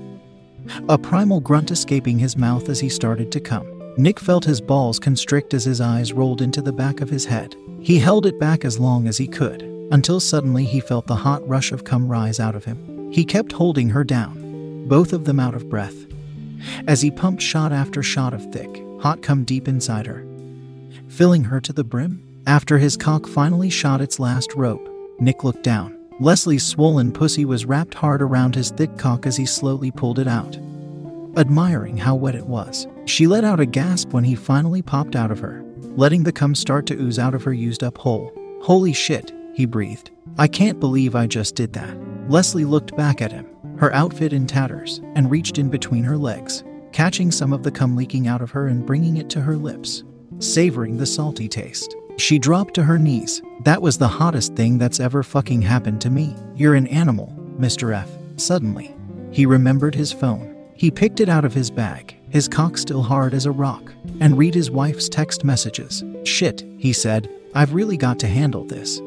A 0.88 0.96
primal 0.96 1.40
grunt 1.40 1.70
escaping 1.70 2.18
his 2.18 2.37
mouth 2.37 2.68
as 2.68 2.80
he 2.80 2.88
started 2.88 3.30
to 3.32 3.40
come. 3.40 3.68
Nick 3.99 4.18
felt 4.18 4.44
his 4.44 4.61
balls 4.61 4.99
constrict 4.99 5.52
as 5.52 5.64
his 5.64 5.80
eyes 5.80 6.12
rolled 6.12 6.40
into 6.40 6.62
the 6.62 6.72
back 6.72 7.00
of 7.00 7.11
his 7.11 7.26
head. 7.26 7.54
He 7.80 7.99
held 7.99 8.26
it 8.26 8.40
back 8.40 8.64
as 8.64 8.78
long 8.78 9.06
as 9.06 9.18
he 9.18 9.26
could, 9.26 9.62
until 9.90 10.18
suddenly 10.18 10.64
he 10.64 10.80
felt 10.80 11.06
the 11.06 11.14
hot 11.14 11.46
rush 11.46 11.72
of 11.72 11.84
cum 11.84 12.08
rise 12.08 12.40
out 12.40 12.54
of 12.54 12.64
him. 12.64 12.91
He 13.12 13.26
kept 13.26 13.52
holding 13.52 13.90
her 13.90 14.04
down, 14.04 14.88
both 14.88 15.12
of 15.12 15.26
them 15.26 15.38
out 15.38 15.54
of 15.54 15.69
breath, 15.69 16.07
as 16.88 17.02
he 17.02 17.11
pumped 17.11 17.42
shot 17.42 17.71
after 17.71 18.02
shot 18.02 18.33
of 18.33 18.50
thick, 18.50 18.83
hot 19.00 19.21
cum 19.21 19.45
deep 19.45 19.69
inside 19.69 20.07
her, 20.07 20.25
filling 21.09 21.45
her 21.45 21.61
to 21.61 21.75
the 21.75 21.85
brim. 21.85 22.26
After 22.47 22.78
his 22.78 22.97
cock 22.97 23.26
finally 23.26 23.69
shot 23.69 24.00
its 24.00 24.19
last 24.19 24.54
rope, 24.54 24.88
Nick 25.21 25.45
looked 25.45 25.62
down. 25.62 25.97
Leslie's 26.21 26.64
swollen 26.64 27.12
pussy 27.12 27.45
was 27.45 27.66
wrapped 27.66 27.95
hard 27.95 28.23
around 28.23 28.54
his 28.54 28.71
thick 28.71 28.97
cock 28.97 29.26
as 29.26 29.37
he 29.37 29.45
slowly 29.45 29.90
pulled 29.90 30.19
it 30.19 30.26
out, 30.26 30.57
admiring 31.37 31.99
how 31.99 32.14
wet 32.14 32.35
it 32.35 32.47
was. 32.47 32.87
She 33.04 33.26
let 33.26 33.45
out 33.45 33.61
a 33.61 33.66
gasp 33.66 34.14
when 34.14 34.25
he 34.25 34.35
finally 34.35 34.81
popped 34.81 35.16
out 35.16 35.31
of 35.31 35.40
her, 35.40 35.62
letting 35.97 36.23
the 36.23 36.33
cum 36.33 36.54
start 36.54 36.87
to 36.87 36.95
ooze 36.95 37.19
out 37.19 37.35
of 37.35 37.45
her 37.45 37.52
used 37.52 37.85
up 37.85 37.99
hole. 37.99 38.33
Holy 38.62 38.95
shit, 38.95 39.33
he 39.54 39.66
breathed. 39.66 40.11
I 40.38 40.49
can't 40.49 40.81
believe 40.81 41.14
I 41.14 41.26
just 41.26 41.54
did 41.54 41.75
that. 41.75 42.12
Leslie 42.32 42.64
looked 42.64 42.96
back 42.96 43.20
at 43.20 43.30
him, 43.30 43.46
her 43.76 43.92
outfit 43.92 44.32
in 44.32 44.46
tatters, 44.46 45.02
and 45.16 45.30
reached 45.30 45.58
in 45.58 45.68
between 45.68 46.02
her 46.02 46.16
legs, 46.16 46.64
catching 46.90 47.30
some 47.30 47.52
of 47.52 47.62
the 47.62 47.70
cum 47.70 47.94
leaking 47.94 48.26
out 48.26 48.40
of 48.40 48.50
her 48.50 48.68
and 48.68 48.86
bringing 48.86 49.18
it 49.18 49.28
to 49.28 49.40
her 49.42 49.54
lips, 49.54 50.02
savoring 50.38 50.96
the 50.96 51.04
salty 51.04 51.46
taste. 51.46 51.94
She 52.16 52.38
dropped 52.38 52.72
to 52.76 52.84
her 52.84 52.98
knees. 52.98 53.42
That 53.64 53.82
was 53.82 53.98
the 53.98 54.08
hottest 54.08 54.54
thing 54.54 54.78
that's 54.78 54.98
ever 54.98 55.22
fucking 55.22 55.60
happened 55.60 56.00
to 56.00 56.10
me. 56.10 56.34
You're 56.56 56.74
an 56.74 56.86
animal, 56.86 57.36
Mr. 57.58 57.94
F. 57.94 58.08
Suddenly, 58.38 58.96
he 59.30 59.44
remembered 59.44 59.94
his 59.94 60.10
phone. 60.10 60.56
He 60.74 60.90
picked 60.90 61.20
it 61.20 61.28
out 61.28 61.44
of 61.44 61.52
his 61.52 61.70
bag, 61.70 62.16
his 62.30 62.48
cock 62.48 62.78
still 62.78 63.02
hard 63.02 63.34
as 63.34 63.44
a 63.44 63.52
rock, 63.52 63.92
and 64.20 64.38
read 64.38 64.54
his 64.54 64.70
wife's 64.70 65.10
text 65.10 65.44
messages. 65.44 66.02
Shit, 66.24 66.64
he 66.78 66.94
said, 66.94 67.28
I've 67.54 67.74
really 67.74 67.98
got 67.98 68.18
to 68.20 68.26
handle 68.26 68.64
this. 68.64 69.02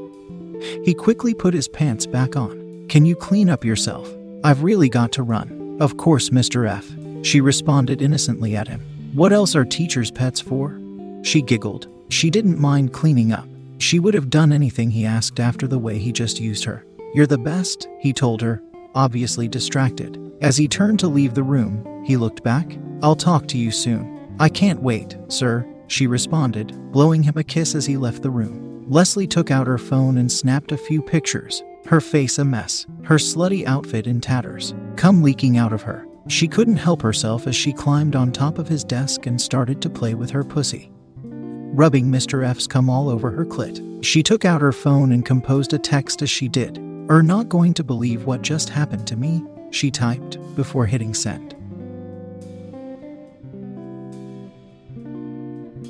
He 0.84 0.94
quickly 0.94 1.34
put 1.34 1.56
his 1.56 1.68
pants 1.68 2.06
back 2.06 2.36
on. 2.36 2.65
Can 2.90 3.06
you 3.06 3.16
clean 3.16 3.50
up 3.50 3.66
yourself? 3.66 4.10
I've 4.44 4.64
really 4.64 4.90
got 4.90 5.12
to 5.14 5.24
run. 5.24 5.78
Of 5.80 5.98
course, 5.98 6.30
Mr. 6.30 6.70
F. 6.70 6.86
She 7.26 7.42
responded 7.42 8.02
innocently 8.02 8.56
at 8.56 8.68
him. 8.68 8.82
What 9.14 9.34
else 9.34 9.56
are 9.56 9.66
teachers' 9.66 10.12
pets 10.12 10.40
for? 10.40 10.80
She 11.24 11.42
giggled. 11.42 11.88
She 12.10 12.30
didn't 12.30 12.60
mind 12.60 12.94
cleaning 12.94 13.32
up. 13.32 13.48
She 13.80 14.00
would 14.00 14.14
have 14.14 14.30
done 14.30 14.54
anything 14.54 14.92
he 14.92 15.06
asked 15.06 15.40
after 15.40 15.68
the 15.68 15.80
way 15.80 15.98
he 15.98 16.12
just 16.12 16.40
used 16.40 16.64
her. 16.66 16.86
You're 17.14 17.26
the 17.28 17.38
best, 17.38 17.88
he 18.00 18.14
told 18.14 18.42
her, 18.42 18.62
obviously 18.94 19.48
distracted. 19.48 20.20
As 20.42 20.56
he 20.56 20.68
turned 20.68 21.00
to 21.00 21.08
leave 21.08 21.34
the 21.34 21.44
room, 21.44 22.04
he 22.06 22.18
looked 22.18 22.44
back. 22.44 22.78
I'll 23.02 23.16
talk 23.16 23.48
to 23.48 23.58
you 23.58 23.72
soon. 23.72 24.36
I 24.40 24.50
can't 24.50 24.82
wait, 24.82 25.18
sir, 25.28 25.66
she 25.88 26.08
responded, 26.08 26.74
blowing 26.92 27.24
him 27.24 27.38
a 27.38 27.44
kiss 27.44 27.74
as 27.74 27.86
he 27.86 27.98
left 27.98 28.22
the 28.22 28.30
room. 28.30 28.86
Leslie 28.88 29.28
took 29.28 29.50
out 29.50 29.68
her 29.68 29.78
phone 29.78 30.18
and 30.18 30.32
snapped 30.32 30.72
a 30.72 30.78
few 30.78 31.02
pictures, 31.02 31.64
her 31.88 32.02
face 32.02 32.40
a 32.40 32.46
mess, 32.46 32.86
her 33.04 33.16
slutty 33.16 33.66
outfit 33.66 34.08
in 34.08 34.20
tatters, 34.20 34.74
cum 34.96 35.22
leaking 35.22 35.58
out 35.58 35.74
of 35.74 35.84
her. 35.84 36.08
She 36.28 36.48
couldn't 36.48 36.78
help 36.78 37.02
herself 37.02 37.46
as 37.46 37.56
she 37.56 37.72
climbed 37.72 38.16
on 38.16 38.32
top 38.32 38.58
of 38.58 38.68
his 38.68 38.84
desk 38.84 39.28
and 39.28 39.40
started 39.40 39.82
to 39.82 39.90
play 39.90 40.16
with 40.16 40.32
her 40.32 40.44
pussy. 40.44 40.92
Rubbing 41.24 42.06
Mr. 42.06 42.44
F's 42.46 42.68
cum 42.68 42.90
all 42.90 43.10
over 43.10 43.30
her 43.32 43.46
clit, 43.46 44.04
she 44.04 44.24
took 44.24 44.46
out 44.46 44.62
her 44.62 44.72
phone 44.72 45.12
and 45.12 45.26
composed 45.26 45.74
a 45.74 45.80
text 45.80 46.22
as 46.22 46.30
she 46.30 46.48
did. 46.48 46.80
Are 47.10 47.22
not 47.22 47.50
going 47.50 47.74
to 47.76 47.84
believe 47.84 48.26
what 48.26 48.42
just 48.42 48.70
happened 48.70 49.06
to 49.08 49.16
me, 49.16 49.44
she 49.70 49.92
typed 49.92 50.38
before 50.56 50.86
hitting 50.86 51.14
send. 51.14 51.55